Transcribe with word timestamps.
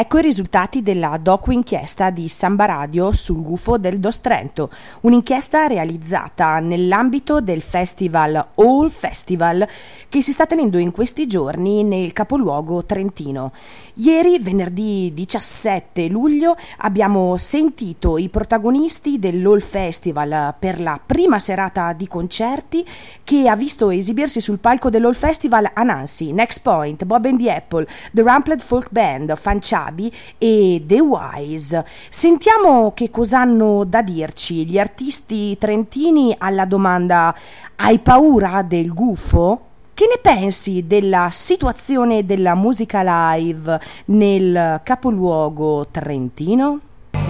Ecco 0.00 0.18
i 0.18 0.22
risultati 0.22 0.80
della 0.80 1.18
docu-inchiesta 1.20 2.10
di 2.10 2.28
Samba 2.28 2.66
Radio 2.66 3.10
sul 3.10 3.42
gufo 3.42 3.78
del 3.78 3.98
Dos 3.98 4.20
Trento, 4.20 4.70
un'inchiesta 5.00 5.66
realizzata 5.66 6.60
nell'ambito 6.60 7.40
del 7.40 7.62
festival 7.62 8.50
All 8.54 8.90
Festival 8.90 9.66
che 10.08 10.22
si 10.22 10.30
sta 10.30 10.46
tenendo 10.46 10.78
in 10.78 10.92
questi 10.92 11.26
giorni 11.26 11.82
nel 11.82 12.12
capoluogo 12.12 12.84
trentino. 12.84 13.50
Ieri, 13.94 14.38
venerdì 14.38 15.10
17 15.12 16.06
luglio, 16.06 16.54
abbiamo 16.76 17.36
sentito 17.36 18.18
i 18.18 18.28
protagonisti 18.28 19.18
dell'All 19.18 19.58
Festival 19.58 20.54
per 20.56 20.80
la 20.80 21.00
prima 21.04 21.40
serata 21.40 21.92
di 21.92 22.06
concerti 22.06 22.86
che 23.24 23.48
ha 23.48 23.56
visto 23.56 23.90
esibirsi 23.90 24.40
sul 24.40 24.60
palco 24.60 24.90
dell'All 24.90 25.14
Festival 25.14 25.68
Anansi, 25.74 26.30
Next 26.32 26.62
Point, 26.62 27.04
Bob 27.04 27.24
and 27.24 27.40
the 27.40 27.52
Apple, 27.52 27.84
The 28.12 28.22
Rampled 28.22 28.60
Folk 28.60 28.90
Band, 28.92 29.36
Fanciari 29.36 29.86
Gabi 29.88 30.12
e 30.36 30.82
The 30.86 31.00
Wise. 31.00 31.84
Sentiamo 32.10 32.92
che 32.94 33.10
cosa 33.10 33.40
hanno 33.40 33.84
da 33.84 34.02
dirci 34.02 34.66
gli 34.66 34.78
artisti 34.78 35.56
trentini 35.58 36.34
alla 36.36 36.66
domanda 36.66 37.34
hai 37.76 37.98
paura 37.98 38.62
del 38.62 38.92
gufo? 38.92 39.62
Che 39.94 40.04
ne 40.04 40.20
pensi 40.22 40.84
della 40.86 41.28
situazione 41.32 42.24
della 42.24 42.54
musica 42.54 43.02
live 43.36 43.80
nel 44.06 44.80
capoluogo 44.84 45.88
trentino? 45.90 46.80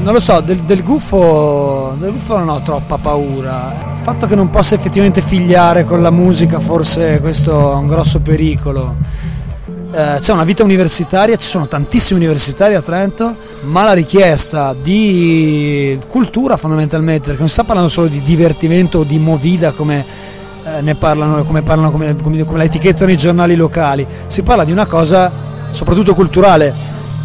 Non 0.01 0.13
lo 0.13 0.21
so, 0.21 0.41
del, 0.41 0.61
del, 0.61 0.85
gufo, 0.85 1.97
del 1.99 2.13
gufo 2.13 2.37
non 2.37 2.51
ho 2.51 2.61
troppa 2.61 2.99
paura. 2.99 3.73
Il 3.97 4.03
fatto 4.03 4.27
che 4.27 4.35
non 4.35 4.51
possa 4.51 4.75
effettivamente 4.75 5.23
figliare 5.23 5.85
con 5.85 6.03
la 6.03 6.11
musica 6.11 6.61
forse 6.61 7.21
questo 7.21 7.73
è 7.73 7.75
un 7.75 7.87
grosso 7.87 8.21
pericolo 8.21 8.97
eh, 9.91 10.19
c'è 10.21 10.33
una 10.33 10.45
vita 10.45 10.63
universitaria, 10.65 11.37
ci 11.37 11.47
sono 11.47 11.67
tantissimi 11.67 12.21
universitari 12.21 12.75
a 12.75 12.83
Trento, 12.83 13.35
ma 13.63 13.85
la 13.85 13.93
richiesta 13.93 14.75
di 14.75 15.99
cultura 16.09 16.57
fondamentalmente, 16.57 17.29
perché 17.29 17.39
non 17.39 17.49
si 17.49 17.55
sta 17.55 17.65
parlando 17.65 17.91
solo 17.91 18.09
di 18.09 18.21
divertimento 18.21 18.99
o 18.99 19.05
di 19.05 19.19
movida 19.19 19.73
come 19.73 20.05
eh, 20.65 20.83
ne 20.83 20.95
parlano, 20.95 21.43
come, 21.45 21.63
parlano 21.63 21.91
come, 21.91 22.15
come, 22.17 22.45
come 22.45 22.59
la 22.59 22.65
etichettano 22.65 23.11
i 23.11 23.17
giornali 23.17 23.57
locali, 23.57 24.07
si 24.27 24.43
parla 24.43 24.65
di 24.65 24.73
una 24.73 24.87
cosa 24.87 25.33
soprattutto 25.71 26.15
culturale. 26.15 26.75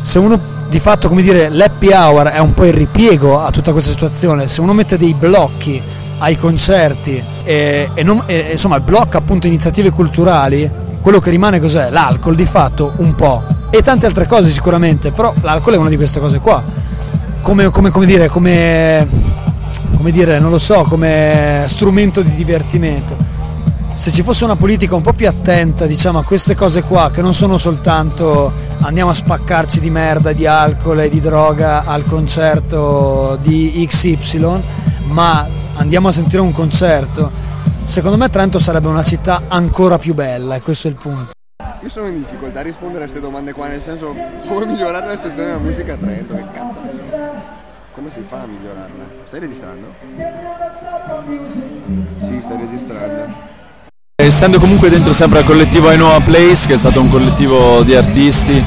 Se 0.01 0.17
uno 0.19 0.39
di 0.69 0.79
fatto, 0.79 1.09
come 1.09 1.21
dire, 1.21 1.49
l'happy 1.49 1.91
hour 1.91 2.27
è 2.27 2.39
un 2.39 2.53
po' 2.53 2.65
il 2.65 2.73
ripiego 2.73 3.43
a 3.43 3.51
tutta 3.51 3.73
questa 3.73 3.91
situazione, 3.91 4.47
se 4.47 4.61
uno 4.61 4.73
mette 4.73 4.97
dei 4.97 5.13
blocchi 5.13 5.81
ai 6.19 6.37
concerti 6.37 7.21
e, 7.43 7.89
e, 7.93 8.03
non, 8.03 8.23
e 8.25 8.51
insomma 8.51 8.79
blocca 8.79 9.17
appunto 9.17 9.47
iniziative 9.47 9.89
culturali 9.89 10.82
quello 11.03 11.19
che 11.19 11.31
rimane 11.31 11.59
cos'è? 11.59 11.89
L'alcol 11.89 12.33
di 12.33 12.45
fatto 12.45 12.93
un 12.95 13.13
po' 13.13 13.43
e 13.69 13.81
tante 13.81 14.05
altre 14.05 14.25
cose 14.25 14.49
sicuramente, 14.49 15.11
però 15.11 15.33
l'alcol 15.41 15.73
è 15.73 15.77
una 15.77 15.89
di 15.89 15.97
queste 15.97 16.21
cose 16.21 16.39
qua. 16.39 16.63
Come, 17.41 17.69
come, 17.71 17.89
come 17.89 18.05
dire, 18.05 18.29
come, 18.29 19.05
come 19.97 20.11
dire, 20.11 20.39
non 20.39 20.49
lo 20.49 20.59
so, 20.59 20.83
come 20.83 21.65
strumento 21.67 22.21
di 22.21 22.33
divertimento. 22.33 23.17
Se 23.93 24.11
ci 24.11 24.23
fosse 24.23 24.45
una 24.45 24.55
politica 24.55 24.95
un 24.95 25.01
po' 25.01 25.11
più 25.11 25.27
attenta 25.27 25.85
diciamo, 25.85 26.19
a 26.19 26.23
queste 26.23 26.55
cose 26.55 26.83
qua, 26.83 27.11
che 27.11 27.21
non 27.21 27.33
sono 27.33 27.57
soltanto 27.57 28.53
andiamo 28.79 29.09
a 29.09 29.13
spaccarci 29.13 29.81
di 29.81 29.89
merda, 29.89 30.31
di 30.31 30.47
alcol 30.47 31.01
e 31.01 31.09
di 31.09 31.19
droga 31.19 31.83
al 31.83 32.05
concerto 32.05 33.37
di 33.41 33.85
XY, 33.89 34.61
ma 35.07 35.45
andiamo 35.75 36.07
a 36.07 36.11
sentire 36.13 36.41
un 36.41 36.53
concerto 36.53 37.42
secondo 37.85 38.17
me 38.17 38.29
Trento 38.29 38.59
sarebbe 38.59 38.87
una 38.87 39.03
città 39.03 39.43
ancora 39.47 39.97
più 39.97 40.13
bella 40.13 40.55
e 40.55 40.61
questo 40.61 40.87
è 40.87 40.91
il 40.91 40.97
punto. 40.97 41.31
Io 41.81 41.89
sono 41.89 42.07
in 42.07 42.19
difficoltà 42.19 42.59
a 42.59 42.63
rispondere 42.63 43.03
a 43.03 43.07
queste 43.07 43.25
domande 43.25 43.51
qua, 43.53 43.67
nel 43.67 43.81
senso 43.81 44.15
come 44.47 44.65
migliorare 44.65 45.05
la 45.05 45.15
situazione 45.15 45.45
della 45.45 45.57
musica 45.57 45.93
a 45.93 45.97
Trento, 45.97 46.33
che 46.35 46.43
cazzo 46.53 46.79
Come 47.93 48.09
si 48.11 48.23
fa 48.27 48.41
a 48.41 48.45
migliorarla? 48.45 49.03
Stai 49.25 49.39
registrando? 49.41 49.93
Sì, 52.19 52.41
stai 52.45 52.57
registrando. 52.57 53.51
Essendo 54.15 54.59
comunque 54.59 54.89
dentro 54.89 55.11
sempre 55.11 55.39
al 55.39 55.45
collettivo 55.45 55.89
Know 55.89 56.21
Place, 56.21 56.67
che 56.67 56.75
è 56.75 56.77
stato 56.77 57.01
un 57.01 57.09
collettivo 57.09 57.81
di 57.81 57.95
artisti, 57.95 58.63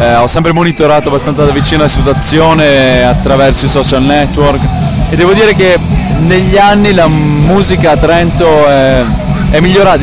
eh, 0.00 0.14
ho 0.14 0.26
sempre 0.26 0.52
monitorato 0.52 1.08
abbastanza 1.08 1.44
da 1.44 1.52
vicino 1.52 1.82
la 1.82 1.88
situazione 1.88 3.04
attraverso 3.04 3.66
i 3.66 3.68
social 3.68 4.02
network 4.02 4.83
e 5.10 5.16
devo 5.16 5.32
dire 5.32 5.54
che 5.54 5.78
negli 6.20 6.56
anni 6.56 6.92
la 6.92 7.06
musica 7.08 7.92
a 7.92 7.96
Trento 7.96 8.66
è, 8.66 9.02
è 9.50 9.60
migliorata, 9.60 10.02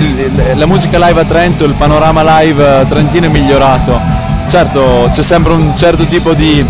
la 0.55 0.65
musica 0.65 0.97
live 1.05 1.21
a 1.21 1.25
Trento, 1.25 1.65
il 1.65 1.73
panorama 1.73 2.39
live 2.39 2.85
trentino 2.87 3.25
è 3.25 3.29
migliorato. 3.29 3.99
Certo 4.47 5.09
c'è 5.13 5.21
sempre 5.21 5.53
un 5.53 5.75
certo 5.77 6.05
tipo 6.05 6.33
di 6.33 6.65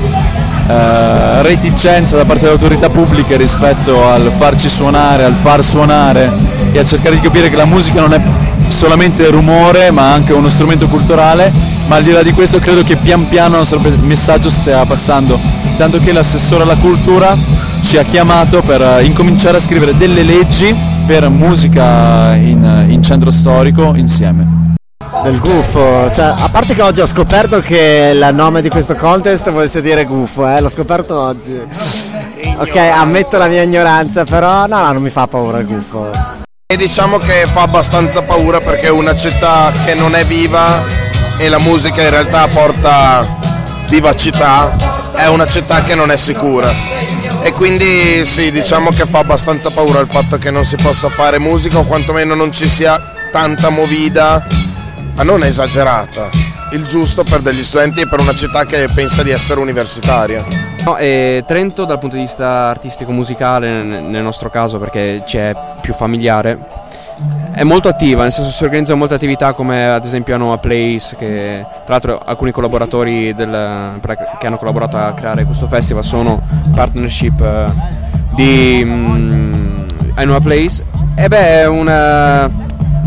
eh, 0.68 1.42
reticenza 1.42 2.16
da 2.16 2.26
parte 2.26 2.42
delle 2.42 2.54
autorità 2.54 2.90
pubbliche 2.90 3.36
rispetto 3.36 4.08
al 4.08 4.32
farci 4.38 4.70
suonare, 4.70 5.24
al 5.24 5.34
far 5.34 5.64
suonare 5.64 6.32
e 6.72 6.80
a 6.80 6.86
cercare 6.86 7.16
di 7.16 7.22
capire 7.22 7.50
che 7.50 7.56
la 7.56 7.66
musica 7.66 8.00
non 8.00 8.14
è 8.14 8.22
solamente 8.68 9.28
rumore 9.30 9.92
ma 9.92 10.14
anche 10.14 10.34
uno 10.34 10.50
strumento 10.50 10.88
culturale, 10.88 11.52
ma 11.88 11.96
al 11.98 12.04
di 12.04 12.12
là 12.12 12.22
di 12.22 12.32
questo 12.32 12.60
credo 12.60 12.84
che 12.84 12.96
pian 12.96 13.28
piano 13.28 13.60
il 13.60 13.68
nostro 13.70 13.82
messaggio 14.02 14.50
stia 14.50 14.86
passando, 14.86 15.40
tanto 15.82 15.98
che 15.98 16.12
l'assessore 16.12 16.62
alla 16.62 16.76
cultura 16.76 17.36
ci 17.82 17.98
ha 17.98 18.04
chiamato 18.04 18.62
per 18.62 18.80
eh, 18.84 19.04
incominciare 19.04 19.58
a 19.58 19.60
scrivere 19.60 19.98
delle 19.98 20.22
leggi 20.22 20.76
per 21.08 21.28
musica 21.30 22.36
in, 22.36 22.86
in 22.88 23.02
centro 23.02 23.32
storico 23.32 23.96
insieme. 23.96 24.76
Del 25.24 25.40
gufo, 25.40 26.12
cioè, 26.14 26.36
a 26.38 26.50
parte 26.52 26.76
che 26.76 26.84
oggi 26.84 27.02
ho 27.02 27.08
scoperto 27.08 27.62
che 27.62 28.12
il 28.14 28.30
nome 28.32 28.62
di 28.62 28.70
questo 28.70 28.94
contest 28.94 29.50
volesse 29.50 29.82
dire 29.82 30.06
gufo, 30.06 30.48
eh? 30.48 30.62
l'ho 30.62 30.70
scoperto 30.70 31.20
oggi. 31.20 31.60
Ok, 32.58 32.76
ammetto 32.76 33.40
la 33.40 33.48
mia 33.48 33.64
ignoranza, 33.64 34.24
però 34.24 34.68
no, 34.68 34.82
no, 34.82 34.92
non 34.92 35.02
mi 35.02 35.10
fa 35.10 35.26
paura 35.26 35.58
il 35.58 35.66
gufo. 35.66 36.12
E 36.72 36.78
diciamo 36.78 37.18
che 37.18 37.48
fa 37.52 37.64
abbastanza 37.64 38.22
paura 38.22 38.60
perché 38.60 38.86
è 38.86 38.92
una 38.92 39.16
città 39.16 39.72
che 39.84 39.96
non 39.96 40.14
è 40.14 40.24
viva 40.26 40.80
e 41.40 41.50
la 41.50 41.58
musica 41.58 42.04
in 42.04 42.12
realtà 42.12 42.46
porta 42.46 43.41
vivacità, 43.92 44.74
è 45.14 45.28
una 45.28 45.46
città 45.46 45.84
che 45.84 45.96
non 45.96 46.12
è 46.12 46.16
sicura 46.16 46.72
e 47.42 47.52
quindi 47.52 48.24
sì, 48.24 48.50
diciamo 48.50 48.90
che 48.90 49.06
fa 49.06 49.20
abbastanza 49.20 49.70
paura 49.70 50.00
il 50.00 50.08
fatto 50.08 50.38
che 50.38 50.50
non 50.50 50.64
si 50.64 50.78
possa 50.78 51.10
fare 51.10 51.40
musica 51.40 51.78
o 51.78 51.84
quantomeno 51.84 52.34
non 52.34 52.54
ci 52.54 52.70
sia 52.70 52.98
tanta 53.34 53.68
movida, 53.68 54.48
ma 55.14 55.24
non 55.24 55.44
esagerata, 55.44 56.30
il 56.72 56.86
giusto 56.86 57.26
per 57.26 57.42
degli 57.42 57.66
studenti 57.66 58.00
e 58.00 58.08
per 58.08 58.22
una 58.22 58.34
città 58.34 58.66
che 58.66 58.88
pensa 58.96 59.24
di 59.24 59.32
essere 59.32 59.60
universitaria. 59.60 60.46
No, 60.86 60.96
Trento 60.96 61.84
dal 61.84 62.00
punto 62.00 62.16
di 62.16 62.22
vista 62.22 62.70
artistico-musicale 62.70 63.84
nel 63.84 64.24
nostro 64.24 64.50
caso 64.50 64.80
perché 64.80 65.24
ci 65.26 65.36
è 65.36 65.54
più 65.82 65.94
familiare 65.94 66.81
è 67.54 67.64
molto 67.64 67.90
attiva, 67.90 68.24
nel 68.24 68.32
senso 68.32 68.50
si 68.50 68.64
organizzano 68.64 68.98
molte 68.98 69.14
attività 69.14 69.54
come 69.54 69.86
ad 69.86 70.06
esempio 70.06 70.52
a 70.52 70.58
Place, 70.58 71.16
che 71.18 71.66
tra 71.86 71.94
l'altro 71.94 72.18
alcuni 72.18 72.52
collaboratori 72.52 73.36
del, 73.36 74.00
che 74.40 74.48
hanno 74.48 74.58
collaborato 74.58 74.98
a 74.98 75.14
creare 75.14 75.44
questo 75.44 75.68
festival 75.68 76.04
sono 76.04 76.42
partnership 76.74 77.42
eh, 77.42 77.66
di 78.36 78.82
um, 78.84 79.86
Hanno 80.16 80.40
Place. 80.40 80.84
E 81.16 81.28
beh, 81.28 81.62
è 81.62 81.68
una, 81.68 82.50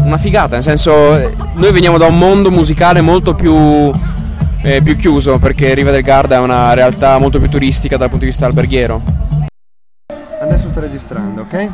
una 0.04 0.18
figata, 0.18 0.54
nel 0.54 0.62
senso 0.62 0.92
noi 1.54 1.72
veniamo 1.72 1.96
da 1.96 2.06
un 2.06 2.18
mondo 2.18 2.50
musicale 2.50 3.00
molto 3.00 3.34
più, 3.34 3.90
eh, 4.62 4.82
più 4.82 4.96
chiuso 4.96 5.38
perché 5.38 5.72
Riva 5.72 5.90
del 5.90 6.02
Garda 6.02 6.36
è 6.36 6.40
una 6.40 6.74
realtà 6.74 7.18
molto 7.18 7.38
più 7.38 7.48
turistica 7.48 7.96
dal 7.96 8.10
punto 8.10 8.24
di 8.24 8.30
vista 8.30 8.44
alberghiero. 8.44 9.00
Adesso 10.40 10.68
sto 10.68 10.80
registrando, 10.80 11.40
ok? 11.40 11.68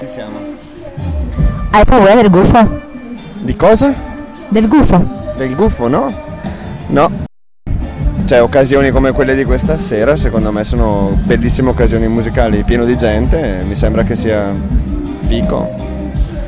Ci 0.00 0.06
siamo. 0.08 0.45
Hai 1.70 1.84
paura 1.84 2.14
del 2.14 2.30
gufo? 2.30 2.80
Di 3.40 3.54
cosa? 3.54 3.94
Del 4.48 4.68
gufo. 4.68 5.04
Del 5.36 5.54
gufo, 5.54 5.88
no? 5.88 6.12
No. 6.88 7.24
Cioè, 8.24 8.42
occasioni 8.42 8.90
come 8.90 9.12
quelle 9.12 9.34
di 9.34 9.44
questa 9.44 9.78
sera, 9.78 10.16
secondo 10.16 10.50
me 10.50 10.64
sono 10.64 11.16
bellissime 11.22 11.70
occasioni 11.70 12.08
musicali, 12.08 12.64
pieno 12.64 12.84
di 12.84 12.96
gente, 12.96 13.62
mi 13.64 13.76
sembra 13.76 14.02
che 14.02 14.16
sia 14.16 14.54
fico. 15.26 15.85